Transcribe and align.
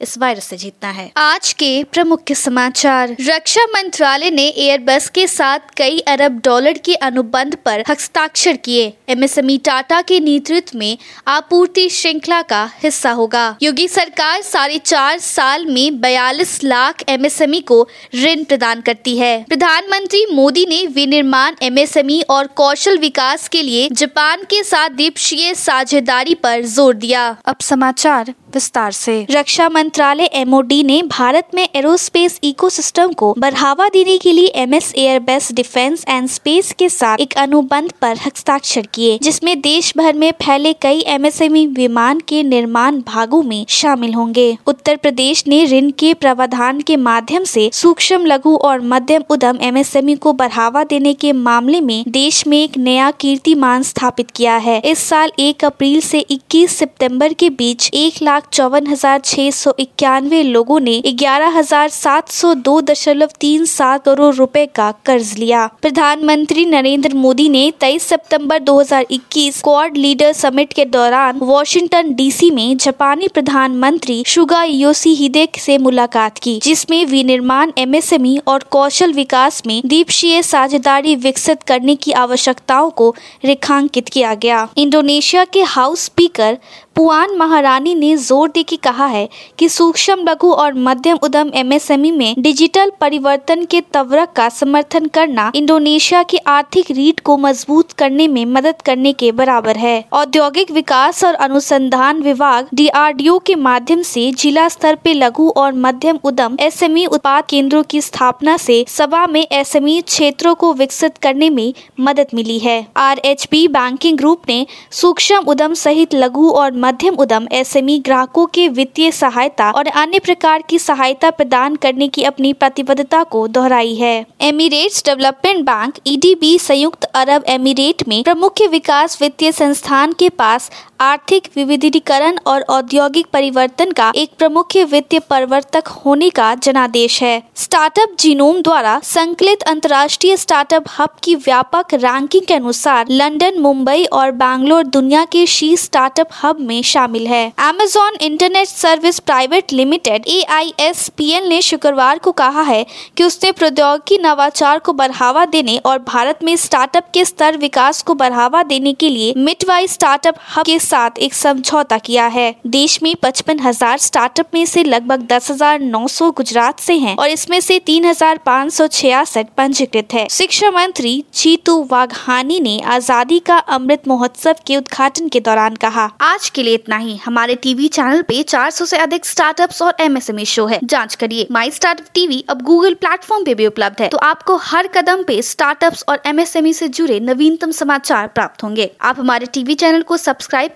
इस 0.00 0.16
वायरस 0.18 0.44
से 0.44 0.56
जीतना 0.56 0.90
है। 0.90 1.10
आज 1.16 1.52
के 1.52 1.84
प्रमुख 1.84 2.32
समाचार। 2.32 3.16
रक्षा 3.20 3.64
मंत्रालय 3.66 4.30
ने 4.30 4.46
एयरबस 4.48 5.08
के 5.08 5.26
साथ 5.26 5.58
कई 5.76 5.98
अरब 6.08 6.40
डॉलर 6.44 6.78
के 6.78 6.94
अनुबंध 6.94 7.56
पर 7.64 7.84
हस्ताक्षर 7.88 8.56
किए। 8.56 8.92
एमएसएमई 9.08 9.56
टाटा 9.58 10.00
के 10.02 10.20
नेतृत्व 10.20 10.78
में 10.78 10.98
आपूर्ति 11.28 11.88
श्रृंखला 11.90 12.40
का 12.42 12.62
हिस्सा 12.82 13.10
होगा। 13.10 13.44
योगी 13.62 13.88
सरकार 13.88 14.42
साढ़े 14.42 14.78
चार 14.78 15.18
साल 15.18 15.66
में 15.66 16.00
बयालीस 16.00 16.62
लाख 16.64 17.02
एमएसएमई 17.08 17.60
को 17.60 17.80
ऋण 18.14 18.44
प्रदान 18.44 18.80
करती 18.80 19.16
है। 19.18 19.44
प्रधानमंत्री 19.44 20.24
मोदी 20.32 20.66
ने 20.66 20.86
विनिर्माण, 20.86 21.54
एमएसएमई 21.62 22.20
और 22.30 22.46
कौशल 22.56 22.98
विकास 22.98 23.48
के 23.48 23.62
लिए 23.62 23.88
जापान 23.92 24.42
के 24.44 24.62
साथ 24.64 24.90
द्वीपक्षीय 24.90 25.54
साझेदारी 25.54 26.34
पर 26.34 26.62
ज़ोर 26.66 26.94
दिया। 26.96 27.28
अब 27.46 27.60
समाचार 27.60 28.34
विस्तार 28.54 28.92
से। 28.92 29.26
रक्षा 29.30 29.68
मंत्रालय 29.86 30.28
एमओडी 30.34 30.82
ने 30.82 31.02
भारत 31.02 31.48
में 31.54 31.68
एरोस्पेस 31.76 32.38
इकोसिस्टम 32.44 33.12
को 33.12 33.32
बढ़ावा 33.38 33.88
देने 33.88 34.16
के 34.18 34.32
लिए 34.32 34.46
M 34.54 34.72
S 34.74 34.92
Airbus 34.96 35.50
defence 35.52 36.04
and 36.08 36.28
space 36.28 36.72
के 36.78 36.88
साथ 36.88 37.20
एक 37.20 37.36
अनुबंध 37.38 37.92
पर 38.00 38.16
हस्ताक्षर 38.16 38.86
किए, 38.94 39.18
जिसमें 39.22 39.60
देश 39.60 39.92
भर 39.96 40.14
में 40.14 40.30
फैले 40.42 40.72
कई 40.72 41.04
एमएसएमई 41.08 41.66
विमान 41.66 42.20
के 42.28 42.42
निर्माण 42.42 43.00
भागों 43.06 43.42
में 43.42 43.64
शामिल 43.68 44.14
होंगे। 44.14 44.46
उत्तर 44.66 44.96
प्रदेश 44.96 45.44
ने 45.48 45.64
ऋण 45.66 45.90
के 45.98 46.12
प्रावधान 46.14 46.80
के 46.80 46.96
माध्यम 46.98 47.44
से 47.44 47.68
सूक्ष्म, 47.72 48.20
लघु 48.26 48.56
और 48.56 48.80
मध्यम 48.86 49.24
उद्यम 49.30 49.58
एमएसएमई 49.62 50.16
को 50.16 50.32
बढ़ावा 50.32 50.84
देने 50.86 51.14
के 51.14 51.32
मामले 51.44 51.80
में 51.82 52.02
देश 52.08 52.46
में 52.46 52.58
एक 52.58 52.78
नया 52.80 53.10
कीर्तिमान 53.20 53.82
स्थापित 53.84 54.30
किया 54.30 54.56
है। 54.58 54.80
इस 54.82 55.06
साल 55.08 55.32
एक 55.38 55.64
अप्रैल 55.64 56.00
से 56.00 56.24
21 56.30 56.76
सितंबर 56.78 57.32
के 57.34 57.50
बीच 57.54 57.90
एक 57.94 58.22
लाख 58.22 58.50
चौवन 58.52 58.86
हज़ार 58.86 59.20
छह 59.26 59.50
सौ 59.52 59.74
इक्यानवे 59.78 60.42
लोगों 60.42 60.78
ने 60.80 61.00
ग्यारह 61.08 61.56
हज़ार 61.58 61.88
सात 61.88 62.28
सौ 62.28 62.52
दो 62.54 62.80
दशमलव 62.80 63.28
तीन 63.40 63.64
सात 63.64 64.04
करोड़ 64.04 64.34
रुपए 64.34 64.64
का 64.66 64.90
कर्ज 65.06 65.32
लिया। 65.38 65.66
प्रधानमंत्री 65.82 66.64
नरेंद्र 66.66 67.14
मोदी 67.14 67.48
ने 67.48 67.70
23 67.80 68.02
सितंबर 68.02 68.58
2021 68.60 69.60
क्वाड 69.62 69.96
लीडर 69.96 70.32
समिट 70.32 70.72
के 70.72 70.84
दौरान 70.86 71.38
वॉशिंगटन 71.38 72.14
डीसी 72.14 72.50
में 72.50 72.76
जापानी 72.76 73.28
प्रधानमंत्री 73.28 74.22
शुगा 74.26 74.62
योशी 74.64 75.14
से 75.56 75.76
मुलाकात 75.78 76.38
की, 76.38 76.58
जिसमें 76.62 77.04
विनिर्माण, 77.06 77.72
एमएसएमई 77.78 78.36
और 78.46 78.64
कौशल 78.70 79.12
विकास 79.12 79.62
में 79.66 79.80
द्वीपक्षीय 79.86 80.42
साझेदारी 80.42 81.14
विकसित 81.16 81.62
करने 81.62 81.94
की 81.96 82.12
आवश्यकताओं 82.14 82.90
को 82.90 83.14
रेखांकित 83.44 84.08
किया 84.08 84.34
गया। 84.34 84.68
इंडोनेशिया 84.76 85.44
के 85.44 85.62
हाउस 85.64 86.04
स्पीकर 86.04 86.58
पुआन 86.96 87.34
महारानी 87.36 87.94
ने 87.94 88.16
ज़ोर 88.16 88.48
दे 88.48 88.62
के 88.62 88.76
कहा 88.76 89.06
है 89.06 89.28
कि 89.58 89.68
सूक्ष्म, 89.68 90.24
लघु 90.28 90.50
और 90.50 90.74
मध्यम 90.74 91.18
उद्यम 91.22 91.50
एमएसएमई 91.54 92.10
में 92.10 92.34
डिजिटल 92.38 92.92
परिवर्तन 93.00 93.64
के 93.64 93.80
तवरक 93.92 94.32
का 94.32 94.48
समर्थन 94.48 95.06
करना 95.06 95.50
इंडोनेशिया 95.54 96.22
की 96.22 96.36
आर्थिक 96.48 96.90
रीढ़ 96.90 97.20
को 97.24 97.36
मज़बूत 97.38 97.92
करने 97.92 98.28
में 98.28 98.44
मदद 98.46 98.80
करने 98.84 99.12
के 99.12 99.30
बराबर 99.32 99.76
है। 99.76 100.04
औद्योगिक 100.12 100.70
विकास 100.70 101.22
और 101.24 101.34
अनुसंधान 101.34 102.22
विभाग 102.22 102.68
डीआरडीओ 102.74 103.38
के 103.38 103.54
माध्यम 103.56 104.02
से 104.04 104.30
जिला 104.34 104.68
स्तर 104.68 104.94
पे 104.94 105.14
लघु 105.14 105.48
और 105.56 105.72
मध्यम 105.76 106.18
उद्यम 106.24 106.56
एसएमई 106.60 107.04
उत्पाद 107.06 107.44
केंद्रों 107.50 107.82
की 107.82 108.00
स्थापना 108.00 108.56
से 108.56 108.84
सभा 108.88 109.26
में 109.26 109.40
एसएमई 109.42 110.00
क्षेत्रों 110.06 110.54
को 110.54 110.72
विकसित 110.72 111.18
करने 111.18 111.50
में 111.50 111.72
मदद 112.00 112.34
मिली 112.34 112.58
है। 112.58 112.86
आरएचपी 112.96 113.66
बैंकिंग 113.68 114.18
ग्रुप 114.18 114.48
ने 114.48 114.64
सूक्ष्म 114.94 115.44
उद्यम 115.46 115.74
सहित 115.76 116.14
लघु 116.14 116.48
और 116.50 116.84
मध्यम 116.86 117.14
उद्यम, 117.14 117.46
एसएमई 117.52 117.98
ग्राहकों 117.98 118.46
के 118.46 118.68
वित्तीय 118.68 119.10
सहायता 119.12 119.70
और 119.70 119.86
अन्य 119.86 120.18
प्रकार 120.18 120.62
की 120.62 120.78
सहायता 120.78 121.30
प्रदान 121.30 121.76
करने 121.76 122.08
की 122.08 122.22
अपनी 122.22 122.52
प्रतिबद्धता 122.52 123.22
को 123.22 123.46
दोहराई 123.48 123.94
है। 123.94 124.26
एमिरेट्स 124.40 125.04
डेवलपमेंट 125.04 125.64
बैंक, 125.64 125.94
ईडीबी, 126.06 126.58
संयुक्त 126.58 127.04
अरब 127.04 127.44
एमिरेट 127.48 128.08
में 128.08 128.22
प्रमुख 128.22 128.60
विकास 128.70 129.20
वित्तीय 129.22 129.52
संस्थान 129.52 130.12
के 130.12 130.28
पास 130.28 130.70
आर्थिक 131.00 131.48
विविधीकरण 131.56 132.38
और 132.46 132.62
औद्योगिक 132.62 133.26
परिवर्तन 133.32 133.90
का 133.92 134.12
एक 134.16 134.30
प्रमुख 134.38 134.76
वित्तीय 134.90 135.20
परिवर्तक 135.20 135.88
होने 135.88 136.28
का 136.30 136.54
जनादेश 136.54 137.22
है। 137.22 137.42
स्टार्टअप 137.56 138.16
जीनोम 138.20 138.60
द्वारा 138.62 138.98
संकलित 139.04 139.62
अंतर्राष्ट्रीय 139.62 140.36
स्टार्टअप 140.36 140.84
हब 140.98 141.16
की 141.24 141.34
व्यापक 141.34 141.94
रैंकिंग 141.94 142.46
के 142.46 142.54
अनुसार 142.54 143.06
लंदन, 143.10 143.58
मुंबई 143.58 144.04
और 144.04 144.30
बैंगलोर 144.30 144.82
दुनिया 144.86 145.24
के 145.24 145.46
शीर्ष 145.46 145.82
स्टार्टअप 145.82 146.28
हब 146.42 146.60
में 146.60 146.82
शामिल 146.82 147.26
है। 147.26 147.52
Amazon 147.58 148.16
internet 148.20 148.68
service 148.68 149.18
private 149.18 149.72
limited 149.72 150.24
A 150.28 151.40
ने 151.48 151.60
शुक्रवार 151.62 152.18
को 152.18 152.32
कहा 152.32 152.62
है 152.62 152.84
कि 153.16 153.24
उसने 153.24 153.52
प्रौद्योगिकी 153.52 154.18
नवाचार 154.18 154.78
को 154.78 154.92
बढ़ावा 154.92 155.44
देने 155.44 155.76
और 155.76 155.98
भारत 155.98 156.44
में 156.44 156.54
स्टार्टअप 156.56 157.10
के 157.14 157.24
स्तर 157.24 157.56
विकास 157.56 158.02
को 158.02 158.14
बढ़ावा 158.14 158.62
देने 158.62 158.92
के 158.92 159.08
लिए 159.08 159.34
मिटवाई 159.36 159.86
स्टार्टअप 159.86 160.36
हब 160.56 160.64
के 160.66 160.78
साथ 160.86 161.18
एक 161.18 161.34
समझौता 161.34 161.98
किया 162.00 162.26
है। 162.28 162.54
देश 162.68 162.98
में 163.02 163.14
पचपन 163.22 163.60
हज़ार 163.60 163.98
स्टार्टअप 164.00 164.54
में 164.54 164.64
से 164.66 164.84
लगभग 164.84 165.26
दस 165.28 165.50
हज़ार 165.50 165.80
नौ 165.80 166.06
सौ 166.08 166.30
गुजरात 166.32 166.80
से 166.80 166.94
हैं 166.96 167.16
और 167.16 167.28
इसमें 167.28 167.60
से 167.60 167.78
तीन 167.86 168.04
हज़ार 168.04 168.38
पाँच 168.46 168.72
सौ 168.72 168.86
छियासठ 168.88 169.46
पंजीकृत 169.56 170.14
है। 170.14 170.26
शिक्षा 170.30 170.70
मंत्री 170.70 171.22
चीतू 171.34 171.76
वाघानी 171.90 172.60
ने 172.60 172.78
आज़ादी 172.88 173.38
का 173.40 173.56
अमृत 173.70 174.08
महोत्सव 174.08 174.54
के 174.66 174.76
उद्घाटन 174.76 175.28
के 175.28 175.40
दौरान 175.40 175.74
कहा, 175.76 176.04
आज 176.22 176.48
के 176.50 176.62
लिए 176.62 176.74
इतना 176.74 176.96
ही। 176.96 177.16
हमारे 177.16 177.54
टीवी 177.56 177.88
चैनल 177.90 178.22
पे 178.22 178.42
400 178.44 178.84
से 178.86 178.96
अधिक 178.98 179.26
स्टार्टअप्स 179.26 179.82
और 179.82 179.96
एमएसएमई 180.00 180.44
शो 180.46 180.66
है। 180.66 180.78
जाँच 180.84 181.14
करिए। 181.14 181.46
माई 181.52 181.70
स्टार्टअप 181.70 182.06
टीवी 182.14 182.44
अब 182.50 182.62
गूगल 182.64 182.94
प्लेटफॉर्म 182.96 183.44
पे 183.44 183.54
भी 183.54 183.66
उपलब्ध 183.66 184.00
है। 184.00 184.08
तो 184.08 184.18
आपको 184.18 184.56
हर 184.62 184.86
कदम 184.94 185.22
पे 185.22 185.40
स्टार्टअप्स 185.44 186.04
और 186.08 186.22
एमएसएमई 186.26 186.72
से 186.72 186.88
जुड़े 186.90 187.18
नवीनतम 187.22 187.70
समाचार 187.72 188.26
प्राप्त 188.28 188.62
होंगे। 188.62 188.90
आप 189.02 189.18
हमारे 189.18 189.46
टीवी 189.48 189.74
चैनल 189.76 190.02
को 190.02 190.16
सब्सक्राइब 190.18 190.75